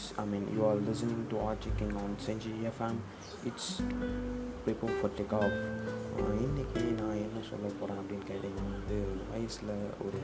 [0.00, 2.94] Is I i mean you are listening to or checking on senji fm
[3.48, 3.66] it's
[4.64, 5.54] prepare for take off.
[5.54, 8.96] uh, இன்னைக்கு நான் என்ன சொல்ல போகிறேன் அப்படின்னு கேட்டிங்கன்னா வந்து
[9.30, 9.72] வயசில்
[10.06, 10.20] ஒரு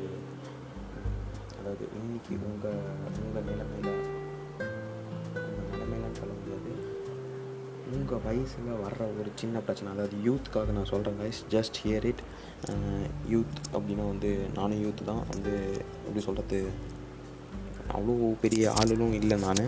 [1.59, 2.79] அதாவது இன்றைக்கி உங்கள்
[3.25, 4.01] உங்கள் நிலைமையில்
[5.35, 6.73] உங்கள் நிலைமையிலன்னு சொல்ல முடியாது.
[7.93, 12.23] உங்கள் வயசில் வர்ற ஒரு சின்ன பிரச்சனை அதாவது யூத்துக்காக நான் சொல்கிறேன் guys just hear it
[13.31, 15.23] youth அப்படின்னா வந்து நானும் யூத் தான்.
[15.31, 16.71] வந்து எப்படி சொல்கிறது
[17.95, 19.65] அவ்வளோ பெரிய ஆளுலும் இல்லை நான்.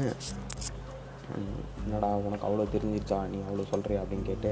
[1.85, 3.19] என்னடா உனக்கு அவ்வளோ தெரிஞ்சிருச்சா?
[3.31, 4.51] நீ அவ்வளோ சொல்கிறியா அப்படின்னு கேட்டு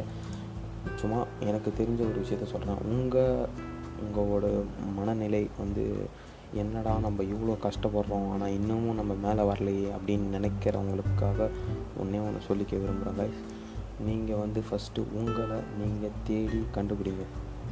[0.97, 3.49] சும்மா எனக்கு தெரிஞ்ச ஒரு விஷயத்த சொல்கிறேன் உங்கள்
[4.05, 4.47] உங்களோட
[4.97, 5.85] மனநிலை வந்து
[6.53, 11.49] என்னடா நம்ம இவ்வளோ கஷ்டப்படுறோம் ஆனால் இன்னமும் நம்ம மேலே வரலையே அப்படின்னு நினைக்கிறவங்களுக்காக
[11.99, 13.25] ஒன்றே ஒன்று சொல்லிக்க விரும்புகிறாங்க
[14.01, 17.25] நீங்கள் வந்து ஃபஸ்ட்டு உங்களை நீங்கள் தேடி கண்டுபிடிங்க.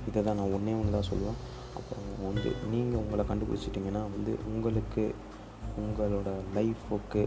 [0.08, 1.38] இதை தான் நான் ஒன்றே ஒன்று தான் சொல்லுவேன்.
[1.76, 5.04] அப்புறம் வந்து நீங்கள் உங்களை கண்டுபிடிச்சிட்டிங்கன்னா வந்து உங்களுக்கு
[5.82, 7.24] உங்களோட லைஃபுக்கு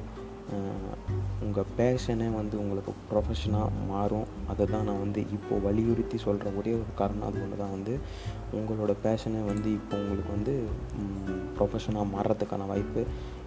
[1.45, 4.27] உங்கள் பேஷனே வந்து உங்களுக்கு ப்ரொஃபஷனாக மாறும்.
[4.51, 7.25] அதை தான் நான் வந்து இப்போது வலியுறுத்தி சொல்கிற ஒரே ஒரு காரணம்.
[7.29, 7.93] அது ஒன்று தான் வந்து
[8.59, 10.53] உங்களோட பேஷனே வந்து இப்போ உங்களுக்கு வந்து
[11.57, 13.03] ப்ரொஃபஷனாக மாறுறதுக்கான வாய்ப்பு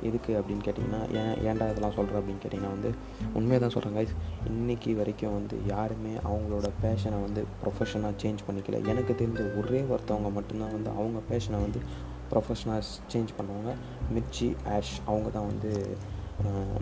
[0.08, 2.91] எதுக்கு அப்படின்னு கேட்டிங்கன்னா ஏன் ஏன்டா இதெல்லாம் சொல்கிறேன் அப்படின்னு கேட்டிங்கன்னா வந்து
[3.38, 4.14] உண்மையாக தான் சொல்கிறேன் கைஸ்
[4.52, 8.78] இன்றைக்கி வரைக்கும் வந்து யாருமே அவங்களோட பேஷனை வந்து ப்ரொஃபஷனாக சேஞ்ச் பண்ணிக்கல.
[8.92, 11.82] எனக்கு தெரிஞ்ச ஒரே ஒருத்தவங்க மட்டும்தான் வந்து அவங்க பேஷனை வந்து
[12.31, 13.73] ப்ரொஃபஷனாக சேஞ்ச் பண்ணுவாங்க.
[14.14, 15.73] மிர்ச்சி ஆஷ் அவங்க தான் வந்து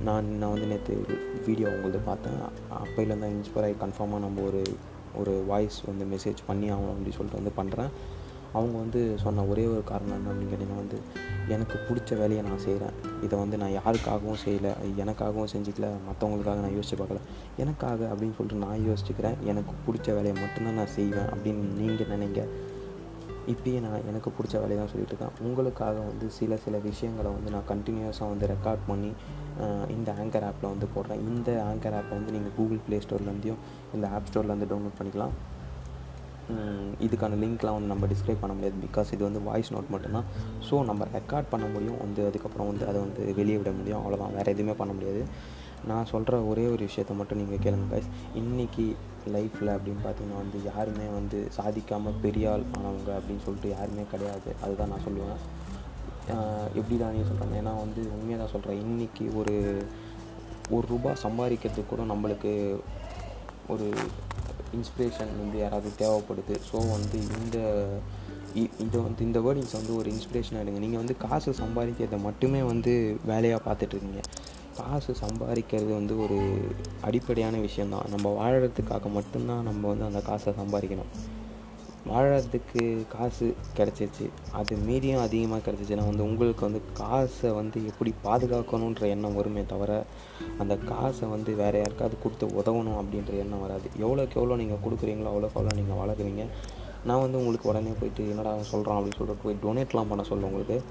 [0.07, 0.97] நான் நான் வந்து நேற்று
[1.47, 2.39] வீடியோ அவங்களது பார்த்தேன்.
[2.83, 4.63] அப்போயிலேருந்து தான் இன்ஸ்பயர் ஆகி கன்ஃபார்மாக நம்ம ஒரு
[5.21, 7.93] ஒரு வாய்ஸ் வந்து மெசேஜ் பண்ணி ஆகணும் அப்படின்னு சொல்லிட்டு வந்து பண்ணுறேன்
[8.59, 10.99] அவங்க வந்து சொன்ன ஒரே ஒரு காரணம் என்ன அப்படின்னு கேட்டிங்கன்னா வந்து
[11.55, 16.97] எனக்கு பிடிச்ச வேலையை நான் செய்கிறேன் இதை வந்து நான் யாருக்காகவும் செய்யலை எனக்காகவும் செஞ்சுக்கல மற்றவங்களுக்காக நான் யோசிச்சு
[17.01, 17.21] பார்க்கல.
[17.63, 19.37] எனக்காக அப்படின்னு சொல்லிட்டு நான் யோசிச்சுக்கிறேன்.
[19.51, 22.43] எனக்கு பிடிச்ச வேலையை மட்டும்தான் நான் செய்வேன் அப்படின்னு நீங்கள் நினைங்க.
[23.53, 25.37] இப்படியே நான் எனக்கு பிடிச்ச வேலையை தான் சொல்லிட்டு இருக்கேன்.
[25.49, 29.11] உங்களுக்காக வந்து சில சில விஷயங்களை வந்து நான் கண்டினியூஸாக வந்து ரெக்கார்ட் பண்ணி
[29.97, 31.23] இந்த ஆங்கர் ஆப்பில் வந்து போடுறேன்.
[31.31, 33.63] இந்த ஆங்கர் ஆப்பை வந்து நீங்கள் கூகுள் ப்ளே ஸ்டோர்லேருந்தையும்
[33.97, 35.35] இந்த ஆப் ஸ்டோர்லேருந்து டவுன்லோட் பண்ணிக்கலாம்.
[37.07, 38.77] இதுக்கான லிங்க்லாம் வந்து நம்ம டிஸ்கிரைப் பண்ண முடியாது.
[38.85, 40.29] பிகாஸ் இது வந்து வாய்ஸ் நோட் மட்டும்தான்.
[40.69, 41.99] ஸோ நம்ம ரெக்கார்ட் பண்ண முடியும்.
[42.05, 44.01] வந்து அதுக்கப்புறம் வந்து அதை வந்து வெளியே விட முடியும்.
[44.03, 45.23] அவ்வளோதான் வேறு எதுவுமே பண்ண முடியாது.
[45.91, 48.09] நான் சொல்கிற ஒரே ஒரு விஷயத்த மட்டும் நீங்கள் கேளுங்க கைஸ்
[48.41, 48.87] இன்றைக்கி
[49.37, 54.51] லைஃப்பில் அப்படின்னு பார்த்தீங்கன்னா வந்து யாருமே வந்து சாதிக்காமல் பெரிய ஆள் ஆனவங்க அப்படின்னு சொல்லிட்டு யாருமே கிடையாது.
[54.65, 55.41] அதுதான் நான் சொல்லுவேன்.
[56.79, 59.57] எப்படி தான் நீ சொல்கிறேன் ஏன்னா வந்து உண்மையாக தான் சொல்கிறேன் இன்றைக்கி ஒரு
[60.77, 62.53] ஒரு ரூபா சம்பாதிக்கிறதுக்கு கூட நம்மளுக்கு
[63.75, 63.87] ஒரு
[64.79, 66.57] இன்ஸ்பிரேஷன் வந்து யாராவது தேவைப்படுது.
[66.71, 67.59] ஸோ வந்து இந்த
[68.85, 70.81] இதை வந்து இந்த வேர்டிங்ஸ் வந்து ஒரு இன்ஸ்பிரேஷனாக எடுங்க.
[70.85, 72.93] நீங்கள் வந்து காசு சம்பாதிக்கிறத மட்டுமே வந்து
[73.31, 74.23] வேலையாக பார்த்துட்ருக்கீங்க
[74.79, 76.39] காசு சம்பாதிக்கிறது வந்து ஒரு
[77.09, 81.13] அடிப்படையான விஷயந்தான் நம்ம வாழறதுக்காக மட்டும்தான் நம்ம வந்து அந்த காசை சம்பாதிக்கணும்.
[82.11, 82.83] வாழறதுக்கு
[83.15, 83.47] காசு
[83.79, 84.27] கிடச்சிச்சு
[84.59, 89.93] அது மீறியும் அதிகமாக கிடச்சிச்சுன்னா வந்து உங்களுக்கு வந்து காசை வந்து எப்படி பாதுகாக்கணுன்ற எண்ணம் வருமே தவிர
[90.63, 93.89] அந்த காசை வந்து வேறு யாருக்காவது கொடுத்து உதவணும் அப்படின்ற எண்ணம் வராது.
[94.05, 96.45] எவ்வளோக்கு எவ்வளோ நீங்கள் கொடுக்குறீங்களோ அவ்வளோக்கு அவ்வளோ நீங்கள் வளர்க்குறீங்க.
[97.05, 100.83] நான் வந்து உங்களுக்கு உடனே போயிட்டு என்னடா சொல்கிறான் அப்படின்னு சொல்லிட்டு போய் டொனேட்லாம் பண்ண சொல்ல உங்களுக்கு.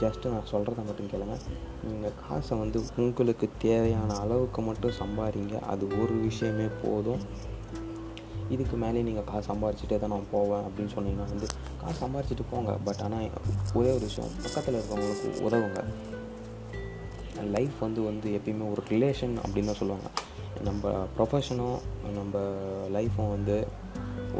[0.00, 1.36] ஜஸ்ட்டு நான் சொல்கிறத மட்டும் கேளுங்க.
[1.84, 5.60] நீங்கள் காசை வந்து உங்களுக்கு தேவையான அளவுக்கு மட்டும் சம்பாதிங்க.
[5.60, 7.54] அது ஒரு விஷயமே போதும்.
[8.48, 11.46] இதுக்கு மேலே நீங்கள் காசு சம்பாரிச்சிட்டே தான் நான் போவேன் அப்படின்னு சொன்னீங்கன்னா வந்து
[11.80, 12.72] காசு சம்பாரிச்சிட்டு போங்க.
[12.72, 13.30] பட் ஆனால்
[13.74, 15.84] ஒரே ஒரு விஷயம் பக்கத்தில் இருக்கவங்களுக்கு உதவுங்க.
[17.42, 20.10] லைஃப் வந்து வந்து எப்பயுமே ஒரு ரிலேஷன் அப்படின்னு தான் சொல்லுவாங்க.
[20.64, 21.78] நம்ம ப்ரொஃபஷனும்
[22.14, 22.38] நம்ம
[22.88, 23.66] லைஃப்பும் வந்து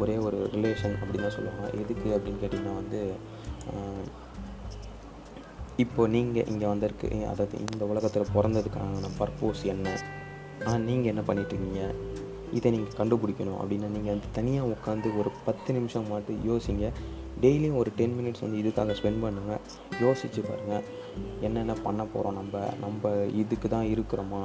[0.03, 1.67] ஒரே ஒரு ரிலேஷன் அப்படின்னு தான் சொல்லுவாங்க.
[1.83, 2.99] எதுக்கு அப்படின்னு கேட்டிங்கன்னா வந்து
[5.83, 9.87] இப்போது நீங்கள் இங்கே வந்திருக்கு அதாவது இந்த உலகத்தில் பிறந்ததுக்கான பர்போஸ் என்ன?
[10.65, 11.81] ஆனால் நீங்கள் என்ன பண்ணிட்டுருக்கீங்க
[12.57, 16.85] இதை நீங்கள் கண்டுபிடிக்கணும் அப்படின்னா நீங்கள் வந்து தனியாக உட்காந்து ஒரு பத்து நிமிஷம் மட்டும் யோசிங்க.
[17.43, 19.61] டெய்லியும் ஒரு டென் மினிட்ஸ் வந்து இதுக்காக ஸ்பெண்ட் பண்ணுங்கள்
[20.03, 20.85] யோசித்து பாருங்கள்
[21.47, 22.63] என்னென்ன பண்ண போகிறோம் நம்ம?
[22.83, 23.11] நம்ம
[23.41, 24.41] இதுக்கு தான் இருக்கிறோமா?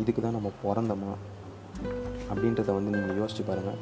[0.00, 1.14] இதுக்கு தான் நம்ம பிறந்தோமா?
[2.30, 3.78] அப்படின்றத வந்து நீங்கள் யோசித்து பாருங்கள்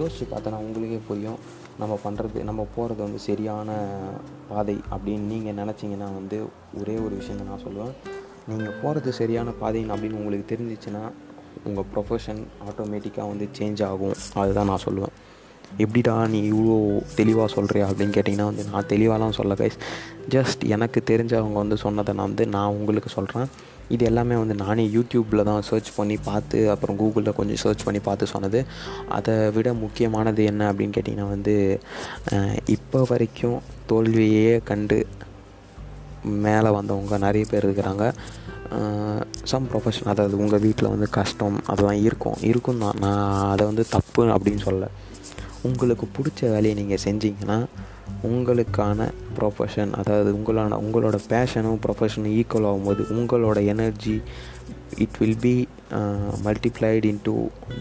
[0.00, 1.38] யோசித்து பார்த்தோன்னா உங்களுக்கே புரியும்.
[1.80, 3.76] நம்ம பண்ணுறது நம்ம போகிறது வந்து சரியான
[4.48, 6.38] பாதை அப்படின்னு நீங்கள் நினச்சிங்கன்னா வந்து
[6.80, 7.94] ஒரே ஒரு விஷயம் நான் சொல்லுவேன்.
[8.50, 11.02] நீங்கள் போகிறது சரியான பாதைன்னு அப்படின்னு உங்களுக்கு தெரிஞ்சிச்சுன்னா
[11.68, 14.16] உங்கள் ப்ரொஃபஷன் ஆட்டோமேட்டிக்காக வந்து சேஞ்ச் ஆகும்.
[14.42, 15.14] அதுதான் நான் சொல்லுவேன்.
[15.84, 16.76] எப்படிடா நீ இவ்வளோ
[17.18, 19.78] தெளிவாக சொல்கிறியா அப்படின்னு கேட்டிங்கன்னா வந்து நான் தெளிவாலாம் சொல்ல கைஸ்
[20.34, 23.48] ஜஸ்ட் எனக்கு தெரிஞ்சவங்க வந்து சொன்னதை நான் வந்து நான் உங்களுக்கு சொல்கிறேன்
[23.94, 28.32] இது எல்லாமே வந்து நானே யூடியூப்பில் தான் சர்ச் பண்ணி பார்த்து அப்புறம் கூகுளில் கொஞ்சம் சர்ச் பண்ணி பார்த்து
[28.32, 28.60] சொன்னது.
[29.16, 31.54] அதை விட முக்கியமானது என்ன அப்படின்னு கேட்டிங்கன்னா வந்து
[32.76, 33.58] இப்போ வரைக்கும்
[33.90, 34.98] தோல்வியே கண்டு
[36.46, 38.04] மேலே வந்தவங்க நிறைய பேர் இருக்கிறாங்க.
[39.50, 42.38] சம் ப்ரொஃபஷன் அதாவது உங்கள் வீட்டில் வந்து கஷ்டம் அதெல்லாம் இருக்கும்.
[42.50, 44.88] இருக்கும் தான் நான் அதை வந்து தப்பு அப்படின்னு சொல்லலை.
[45.68, 47.58] உங்களுக்கு பிடிச்ச வேலையை நீங்கள் செஞ்சீங்கன்னா
[48.28, 54.16] உங்களுக்கான ப்ரொஃபஷன் அதாவது உங்களான உங்களோட பேஷனும் ப்ரொஃபஷனும் ஈக்குவல் ஆகும்போது உங்களோட energy
[55.04, 55.54] it will be
[56.46, 57.34] multiplied into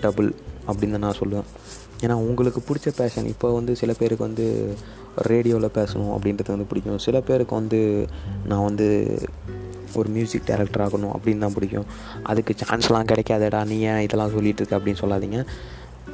[0.04, 0.30] double
[0.69, 1.48] அப்படின்னு தான் நான் சொல்லுவேன்.
[2.04, 4.45] ஏன்னா உங்களுக்கு பிடிச்ச பேஷன் இப்போ வந்து சில பேருக்கு வந்து
[5.31, 7.00] ரேடியோவில் பேசணும் அப்படின்றது வந்து பிடிக்கும்.
[7.06, 7.80] சில பேருக்கு வந்து
[8.50, 8.88] நான் வந்து
[10.00, 11.88] ஒரு மியூசிக் டைரக்டர் ஆகணும் அப்படின்னு தான் பிடிக்கும்.
[12.31, 15.39] அதுக்கு சான்ஸ்லாம் கிடைக்காதடா நீ ஏன் இதெல்லாம் சொல்லிகிட்டு இருக்க அப்படின்னு சொல்லாதீங்க.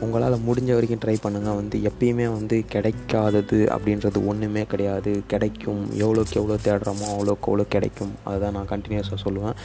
[0.02, 5.24] உங்களால் முடிஞ்ச வரைக்கும் ட்ரை பண்ணுங்கள் வந்து எப்பயுமே வந்து கிடைக்காதது அப்படின்றது ஒன்றுமே கிடையாது.
[5.28, 5.84] கிடைக்கும்.
[5.92, 8.12] எவ்வளோக்கு எவ்வளோ தேடுறோமோ அவ்வளோக்கு அவ்வளோ கிடைக்கும்.
[8.24, 9.56] அதுதான் நான் கண்டினியூஸாக சொல்லுவேன்.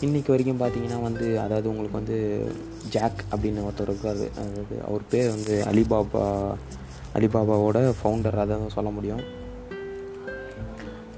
[0.00, 2.46] இன்றைக்கி வரைக்கும் பார்த்தீங்கன்னா வந்து அதாவது உங்களுக்கு வந்து
[2.90, 4.22] ஜாக் அப்படின்னு ஒருத்தர் இருக்கார்.
[4.40, 6.56] அதாவது அவர் பேர் வந்து அலிபாபா
[7.14, 9.22] அலிபாபாவோட ஃபவுண்டர் அதை தான் சொல்ல முடியும்.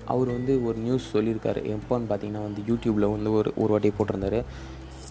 [0.04, 1.76] அவர் வந்து ஒரு நியூஸ் சொல்லியிருக்காரு.
[1.76, 4.42] எப்போன்னு பார்த்தீங்கன்னா வந்து யூடியூப்பில் வந்து ஒரு ஒரு வாட்டி போட்டிருந்தாரு.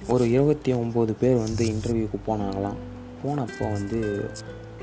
[0.07, 2.79] ஒரு இருபத்தி ஒம்பது பேர் வந்து இன்டர்வியூக்கு போனாங்களாம்.
[3.23, 3.99] போனப்போ வந்து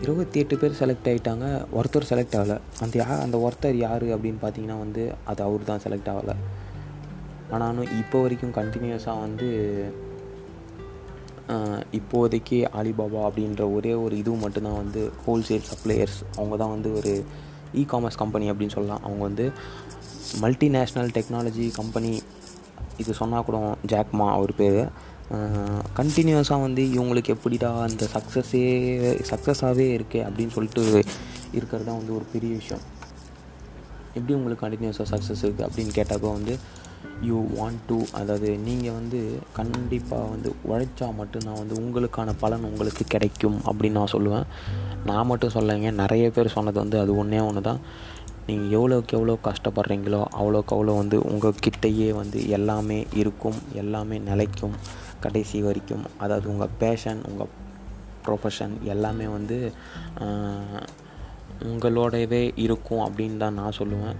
[0.04, 1.46] இருபத்தி எட்டு பேர் செலக்ட் ஆகிட்டாங்க
[1.78, 2.56] ஒருத்தர் செலக்ட் ஆகலை.
[2.84, 6.36] அந்த யா அந்த ஒருத்தர் யார் அப்படின்னு பார்த்தீங்கன்னா வந்து அது அவர் தான் செலக்ட் ஆகலை.
[7.54, 9.48] ஆனாலும் இப்போ வரைக்கும் கண்டினியூஸாக வந்து
[11.98, 17.12] இப்போதைக்கு அலிபாபா அப்படின்ற ஒரே ஒரு இது மட்டும்தான் வந்து ஹோல்சேல் சப்ளையர்ஸ் அவங்க தான் வந்து ஒரு
[17.80, 19.02] இ காமர்ஸ் கம்பெனி அப்படின்னு சொல்லலாம்.
[19.06, 19.46] அவங்க வந்து
[20.44, 22.12] மல்டிநேஷ்னல் டெக்னாலஜி கம்பெனி
[23.02, 23.58] இது சொன்னால் கூட
[23.92, 24.80] ஜாக்மா அவர் பேர்.
[25.98, 28.62] கண்டினியூஸாக வந்து இவங்களுக்கு எப்படிடா அந்த சக்ஸஸே
[29.30, 30.82] சக்ஸஸாகவே இருக்கே அப்படின்னு சொல்லிட்டு
[31.56, 32.84] இருக்கிறது தான் வந்து ஒரு பெரிய விஷயம்.
[34.16, 36.54] எப்படி உங்களுக்கு கண்டினியூஸாக சக்ஸஸ் இருக்குது அப்படின்னு கேட்டப்போ வந்து
[37.28, 39.18] யூ வாண்ட் டு அதாவது நீங்கள் வந்து
[39.58, 44.46] கண்டிப்பாக வந்து உழைச்சா மட்டும்தான் வந்து உங்களுக்கான பலன் உங்களுக்கு கிடைக்கும் அப்படின்னு நான் சொல்லுவேன்.
[45.10, 47.82] நான் மட்டும் சொல்லலைங்க நிறைய பேர் சொன்னது வந்து அது ஒன்றே ஒன்று தான்
[48.46, 54.76] நீங்கள் எவ்வளோக்கு எவ்வளோ கஷ்டப்படுறீங்களோ அவ்வளோக்கு அவ்வளோ வந்து உங்கள் கிட்டேயே வந்து எல்லாமே இருக்கும் எல்லாமே நிலைக்கும்.
[55.24, 56.04] கடைசி வரைக்கும்.
[56.24, 57.52] அதாவது உங்கள் பேஷன் உங்கள்
[58.26, 59.58] ப்ரொஃபஷன் எல்லாமே வந்து
[61.70, 64.18] உங்களோடவே இருக்கும் அப்படின்னு தான் நான் சொல்லுவேன்.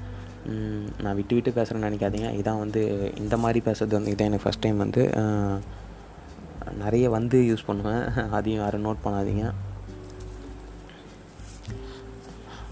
[1.05, 2.29] நான் விட்டு விட்டு பேசுகிறேன்னு நினைக்காதீங்க.
[2.41, 2.83] இதான் வந்து
[3.23, 5.03] இந்த மாதிரி பேசுறது வந்து இதான் எனக்கு ஃபஸ்ட் டைம் வந்து
[6.85, 8.05] நிறைய வந்து யூஸ் பண்ணுவேன்.
[8.37, 9.45] அதையும் யாரும் நோட் பண்ணாதீங்க.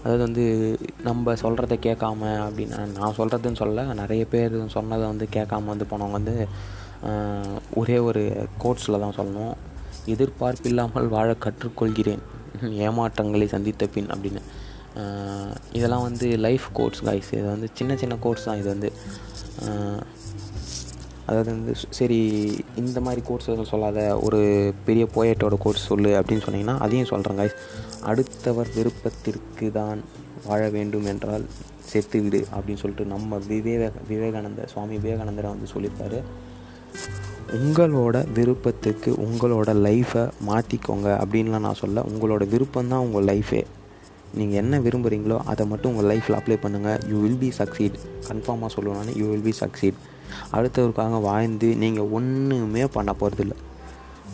[0.01, 0.43] அதாவது வந்து
[1.07, 6.35] நம்ம சொல்கிறத கேட்காம அப்படின்னு நான் சொல்கிறதுன்னு சொல்ல நிறைய பேர் சொன்னதை வந்து கேட்காம வந்து போனவங்க வந்து
[7.81, 8.23] ஒரே ஒரு
[8.63, 9.55] கோட்ஸில் தான் சொல்லணும்.
[10.13, 12.23] எதிர்பார்ப்பில்லாமல் வாழ கற்றுக்கொள்கிறேன்.
[12.85, 14.41] ஏமாற்றங்களை சந்தித்த பின் அப்படின்னு.
[15.77, 18.59] இதெல்லாம் வந்து லைஃப் கோட்ஸ் காய்ஸ் இது வந்து சின்ன சின்ன கோட்ஸ் தான்.
[18.61, 18.89] இது வந்து
[21.29, 22.19] அதாவது வந்து சரி
[22.81, 23.99] இந்த மாதிரி கோர்ஸ் எதுவும் சொல்லாத.
[24.25, 24.39] ஒரு
[24.87, 27.57] பெரிய போயட்டோட கோர்ஸ் சொல்லு அப்படின்னு சொன்னீங்கன்னா அதையும் சொல்கிறேன் காய்ஸ்
[28.11, 30.01] அடுத்தவர் விருப்பத்திற்கு தான்
[30.47, 31.45] வாழ வேண்டும் என்றால்
[31.89, 36.19] செத்து விடு அப்படின்னு சொல்லிட்டு நம்ம விவேக விவேகானந்த சுவாமி விவேகானந்தரை வந்து சொல்லியிருப்பார்.
[37.57, 43.61] உங்களோட விருப்பத்துக்கு உங்களோட லைஃப்பை மாற்றிக்கோங்க அப்படின்லாம் நான் சொல்ல உங்களோட விருப்பம் தான் உங்கள் லைஃபே
[44.33, 47.95] நீங்கள் என்ன விரும்புகிறீங்களோ அதை மட்டும் உங்கள் லைஃப்பில் அப்ளை பண்ணுங்கள் யூ வில் பி சக்சீட்
[48.27, 49.99] கன்ஃபார்மாக சொல்லுவேன் யூ வில் பி சக்சீட்
[50.51, 53.55] அடுத்தவருக்காக வாழ்ந்து நீங்கள் ஒன்றுமே பண்ண போகிறதில்ல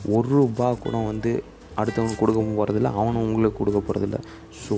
[0.09, 1.33] ஒரு ரூபா கூட வந்து
[1.77, 4.17] அடுத்தவனுக்கு கொடுக்க போகிறதில்ல அவனும் உங்களுக்கு கொடுக்க போகிறதில்ல
[4.63, 4.77] ஸோ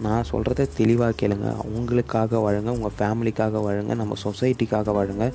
[0.00, 1.48] நான் சொல்கிறத தெளிவாக கேளுங்க.
[1.64, 5.32] அவங்களுக்காக வாழுங்க உங்கள் ஃபேமிலிக்காக வாழுங்க நம்ம சொசைட்டிக்காக வாழுங்க.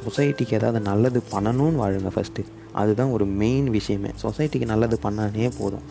[0.00, 4.10] சொசைட்டிக்கு ஏதாவது நல்லது பண்ணணும்னு வாழுங்க ஃபஸ்ட்டு அதுதான் ஒரு மெயின் விஷயமே.
[4.22, 5.86] சொசைட்டிக்கு நல்லது பண்ணானே போதும்.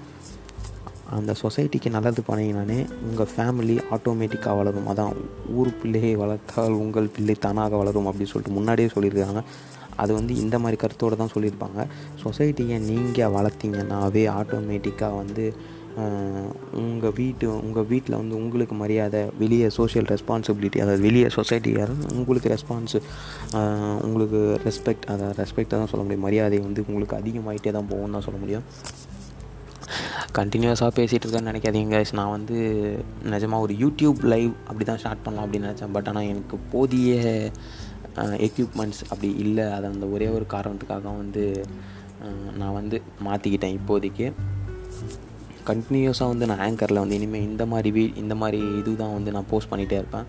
[1.17, 4.87] அந்த சொசைட்டிக்கு நல்லது பண்ணிங்கனானே உங்கள் ஃபேமிலி ஆட்டோமேட்டிக்காக வளரும்.
[4.87, 5.13] அதான்
[5.55, 9.43] ஊர் பிள்ளையை வளர்த்தால் உங்கள் பிள்ளை தானாக வளரும் அப்படின்னு சொல்லிட்டு முன்னாடியே சொல்லியிருக்காங்க.
[9.95, 11.87] அது வந்து இந்த மாதிரி கருத்தோடு தான் சொல்லியிருப்பாங்க.
[12.23, 15.53] சொசைட்டியை நீங்கள் வளர்த்திங்கன்னாவே ஆட்டோமேட்டிக்காக வந்து
[16.81, 22.99] உங்கள் வீட்டு உங்கள் வீட்டில் வந்து உங்களுக்கு மரியாதை வெளியே சோஷியல் ரெஸ்பான்சிபிலிட்டி அதாவது வெளியே சொசைட்டியாக உங்களுக்கு ரெஸ்பான்ஸு
[24.07, 26.25] உங்களுக்கு ரெஸ்பெக்ட் அதை ரெஸ்பெக்டாக தான் சொல்ல முடியும்.
[26.27, 28.65] மரியாதை வந்து உங்களுக்கு அதிகமாகிட்டே தான் போகும் தான் சொல்ல முடியும்.
[30.37, 32.57] கண்டினியூஸாக பேசிகிட்டு இருக்கேன்னு நினைக்காதீங்க நான் வந்து
[33.33, 35.93] நிஜமாக ஒரு யூடியூப் லைவ் அப்படி தான் ஸ்டார்ட் பண்ணலாம் அப்படின்னு நினச்சேன்.
[35.95, 37.17] பட் ஆனால் எனக்கு போதிய
[38.47, 39.65] எக்யூப்மெண்ட்ஸ் அப்படி இல்லை.
[39.77, 41.45] அதை அந்த ஒரே ஒரு காரணத்துக்காக வந்து
[42.61, 44.27] நான் வந்து மாற்றிக்கிட்டேன் இப்போதைக்கு.
[45.67, 49.47] கண்டினியூஸாக வந்து நான் ஆங்கரில் வந்து இனிமேல் இந்த மாதிரி வீ இந்த மாதிரி இது தான் வந்து நான்
[49.51, 50.27] போஸ்ட் பண்ணிகிட்டே இருப்பேன்.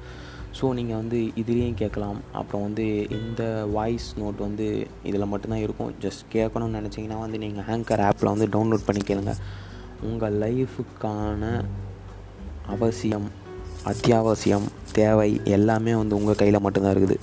[0.59, 2.21] ஸோ நீங்கள் வந்து இதுலேயும் கேட்கலாம்.
[2.41, 2.87] அப்புறம் வந்து
[3.19, 3.43] இந்த
[3.77, 4.67] வாய்ஸ் நோட் வந்து
[5.09, 5.93] இதில் மட்டும்தான் இருக்கும்.
[6.05, 9.35] ஜஸ்ட் கேட்கணும்னு நினச்சிங்கன்னா வந்து நீங்கள் ஆங்கர் ஆப்பில் வந்து டவுன்லோட் பண்ணி கேளுங்க.
[10.09, 11.53] உங்கள் லைஃபுக்கான
[12.75, 13.29] அவசியம்
[13.93, 17.19] அத்தியாவசியம் தேவை எல்லாமே வந்து உங்கள் கையில் மட்டும்தான் இருக்குது.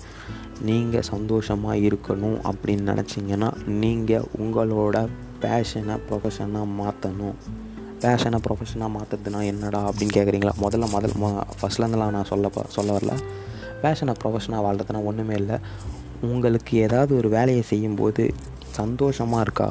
[0.69, 3.49] நீங்கள் சந்தோஷமாக இருக்கணும் அப்படின்னு நினச்சிங்கன்னா
[3.83, 4.97] நீங்கள் உங்களோட
[5.43, 7.35] பேஷனை ப்ரொஃபஷனாக மாற்றணும்
[8.01, 13.13] பேஷனை ப்ரொஃபஷனாக மாற்றுறதுனா என்னடா அப்படின்னு கேட்குறீங்களா முதல்ல முதல் மொ ஃபஸ்ட்லேருந்துலாம் நான் சொல்ல சொல்ல வரல.
[13.83, 15.57] பேஷனை ப்ரொஃபஷனாக வாழ்றதுனா ஒன்றுமே இல்லை.
[16.31, 18.23] உங்களுக்கு ஏதாவது ஒரு வேலையை செய்யும்போது
[18.79, 19.69] சந்தோஷமாக இருக்கா?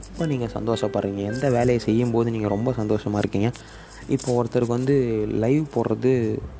[0.00, 1.22] எப்போ நீங்கள் சந்தோஷப்படுறீங்க?
[1.32, 3.50] எந்த வேலையை செய்யும்போது நீங்கள் ரொம்ப சந்தோஷமாக இருக்கீங்க?
[4.08, 4.94] இப்போ ஒருத்தருக்கு வந்து
[5.44, 6.12] லைவ் போடுறது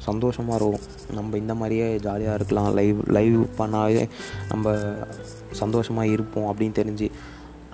[0.09, 0.85] சந்தோஷமாக இருக்கும்.
[1.19, 2.71] நம்ம இந்த மாதிரியே ஜாலியாக இருக்கலாம்.
[2.79, 4.05] லைவ் லைவ் பண்ணாலே
[4.49, 4.75] நம்ம
[5.63, 7.09] சந்தோஷமாக இருப்போம் அப்படின்னு தெரிஞ்சு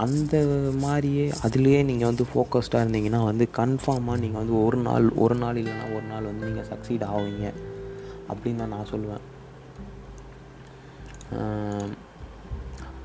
[0.05, 0.35] அந்த
[0.83, 5.87] மாதிரியே அதுலேயே நீங்கள் வந்து ஃபோக்கஸ்டாக இருந்தீங்கன்னா வந்து கன்ஃபார்மாக நீங்கள் வந்து ஒரு நாள் ஒரு நாள் இல்லைன்னா
[5.97, 7.47] ஒரு நாள் வந்து நீங்கள் சக்சீட் ஆவீங்க.
[8.33, 9.25] அப்படின்னு தான் நான் சொல்லுவேன்.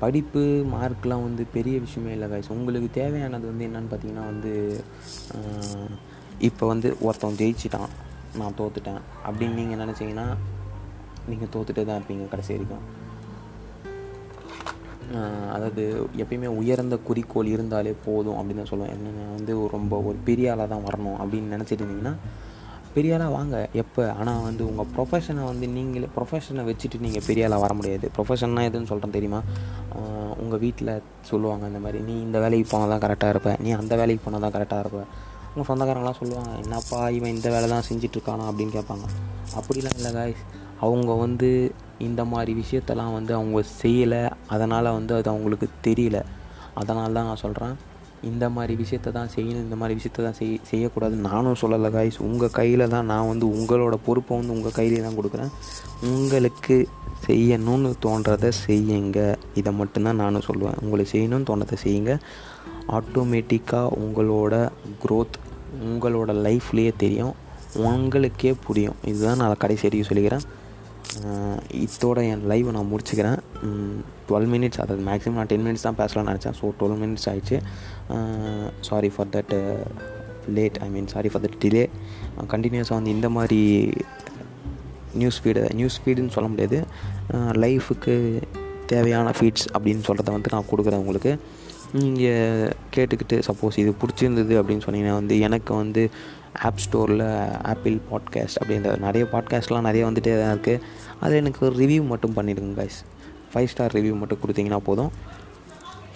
[0.02, 0.42] படிப்பு
[0.74, 4.52] மார்க்லாம் வந்து பெரிய விஷயமே இல்லை கைஸ் உங்களுக்கு தேவையானது வந்து என்னன்னு பார்த்தீங்கன்னா வந்து
[6.48, 7.92] இப்போ வந்து ஒருத்தன் ஜெயிச்சிட்டான்
[8.40, 10.26] நான் தோத்துட்டேன் அப்படின்னு நீங்கள் நினச்சிங்கன்னா
[11.30, 12.84] நீங்கள் தோத்துட்டே தான் இருப்பீங்க கடைசி வரைக்கும்.
[15.54, 15.82] அதாவது
[16.22, 18.94] எப்பயுமே உயர்ந்த குறிக்கோள் இருந்தாலே போதும் அப்படின்னு தான் சொல்லுவேன்.
[18.96, 22.14] என்னென்ன வந்து ரொம்ப ஒரு பெரிய ஆளாக தான் வரணும் அப்படின்னு நினச்சிட்டு இருந்தீங்கன்னா
[22.96, 23.56] பெரிய ஆளாக வாங்க.
[23.82, 24.02] எப்போ?
[24.20, 28.08] ஆனால் வந்து உங்கள் ப்ரொஃபஷனை வந்து நீங்களே ப்ரொஃபஷனை வச்சுட்டு நீங்கள் பெரிய ஆளாக வர முடியாது.
[28.16, 29.40] ப்ரொஃபஷன்னா எதுன்னு சொல்கிறேன் தெரியுமா?
[30.42, 30.92] உங்கள் வீட்டில்
[31.30, 34.54] சொல்லுவாங்க இந்த மாதிரி நீ இந்த வேலைக்கு போனால் தான் கரெக்டாக இருப்பேன் நீ அந்த வேலைக்கு போனால் தான்
[34.56, 35.08] கரெக்டாக இருப்பேன்
[35.52, 39.06] உங்கள் சொந்தக்காரங்களாம் சொல்லுவாங்க என்னப்பா இவன் இந்த வேலை தான் செஞ்சிட்ருக்கானா அப்படின்னு கேட்பாங்க.
[39.58, 40.44] அப்படிலாம் இல்லை காய்ஸ்
[40.86, 41.50] அவங்க வந்து
[41.98, 44.30] இந்த மாதிரி விஷயத்தெல்லாம் வந்து அவங்க செய்யலை.
[44.46, 46.22] அதனால் வந்து அது அவங்களுக்கு தெரியல.
[46.74, 47.74] அதனால தான் நான் சொல்கிறேன்
[48.22, 52.50] இந்த மாதிரி விஷயத்த தான் செய்யணும் இந்த மாதிரி விஷயத்த தான் செய் செய்யக்கூடாது நானும் சொல்லலை காய்ஸ் உங்கள்
[52.50, 55.50] கையில் தான் நான் வந்து உங்களோட பொறுப்பை வந்து உங்கள் கையிலே தான் கொடுக்குறேன்.
[56.02, 56.88] உங்களுக்கு
[57.26, 59.36] செய்யணும்னு தோன்றதை செய்யுங்க.
[59.54, 60.78] இதை மட்டும்தான் நானும் சொல்லுவேன்.
[60.82, 62.18] உங்களுக்கு செய்யணும்னு தோன்றதை செய்யுங்க.
[62.88, 64.70] ஆட்டோமேட்டிக்காக உங்களோட
[65.04, 65.36] க்ரோத்
[65.84, 67.34] உங்களோட லைஃப்லேயே தெரியும்.
[67.74, 68.94] உங்களுக்கே புரியும்.
[69.04, 70.44] இதுதான் நான் கடைசி வரைக்கும் சொல்லிக்கிறேன்.
[71.84, 73.40] இதோட என் லைவை நான் முடிச்சுக்கிறேன்.
[74.28, 76.56] டுவெல் மினிட்ஸ் அதாவது மேக்ஸிமம் நான் டென் மினிட்ஸ் தான் பேசலாம்னு நினச்சேன்.
[76.60, 77.58] ஸோ டுவெல் மினிட்ஸ் ஆயிடுச்சு.
[78.88, 79.54] Sorry for that
[80.56, 81.84] late I mean sorry for that delay
[82.52, 83.60] கண்டினியூஸாக வந்து இந்த மாதிரி
[85.22, 86.78] நியூஸ் ஃபீடு நியூஸ் ஃபீடுன்னு சொல்ல முடியாது.
[87.64, 88.14] லைஃபுக்கு
[88.92, 91.32] தேவையான ஃபீட்ஸ் அப்படின்னு சொல்கிறத வந்து நான் கொடுக்குறேன் உங்களுக்கு.
[91.98, 96.10] நீங்கள் கேட்டுக்கிட்டு சப்போஸ் இது பிடிச்சிருந்தது அப்படின்னு சொன்னீங்கன்னா வந்து எனக்கு வந்து
[96.62, 100.80] ஆப் ஸ்டோரில் ஆப்பிள் பாட்காஸ்ட் அப்படின்ற நிறைய பாட்காஸ்ட்லாம் நிறைய வந்துட்டே தான் இருக்குது
[101.20, 102.98] அதில் எனக்கு ஒரு ரிவ்யூ மட்டும் பண்ணிடுங்க கைஸ்
[103.52, 105.10] ஃபைவ் ஸ்டார் ரிவ்யூ மட்டும் கொடுத்தீங்கன்னா போதும்.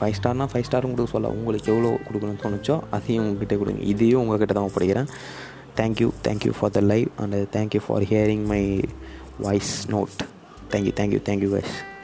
[0.01, 3.83] ஃபைவ் ஸ்டார்னால் ஃபைவ் ஸ்டாரும் கொடுக்க சொல்ல உங்களுக்கு எவ்வளோ கொடுக்கணும்னு தோணுச்சோ அதையும் உங்ககிட்ட கொடுங்க.
[3.83, 5.09] இதையும் உங்ககிட்ட தான் படிக்கிறேன்.
[5.77, 8.81] Thank you thank you for the live and thank you for hearing my
[9.39, 10.17] voice note
[10.71, 11.98] thank you thank you thank you guys